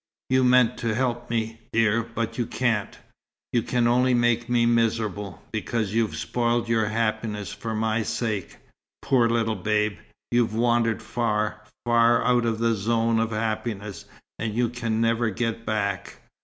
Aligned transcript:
You 0.31 0.43
meant 0.43 0.79
to 0.79 0.95
help 0.95 1.29
me, 1.29 1.59
dear, 1.71 2.01
but 2.01 2.35
you 2.39 2.47
can't. 2.47 2.97
You 3.53 3.61
can 3.61 3.85
only 3.87 4.15
make 4.15 4.49
me 4.49 4.65
miserable, 4.65 5.43
because 5.51 5.93
you've 5.93 6.15
spoiled 6.15 6.67
your 6.67 6.87
happiness 6.87 7.53
for 7.53 7.75
my 7.75 8.01
sake. 8.01 8.57
Poor 9.03 9.29
little 9.29 9.53
Babe, 9.55 9.99
you've 10.31 10.55
wandered 10.55 11.03
far, 11.03 11.61
far 11.85 12.25
out 12.25 12.47
of 12.47 12.57
the 12.57 12.73
zone 12.73 13.19
of 13.19 13.29
happiness, 13.29 14.05
and 14.39 14.55
you 14.55 14.69
can 14.69 15.01
never 15.01 15.29
get 15.29 15.67
back. 15.67 16.19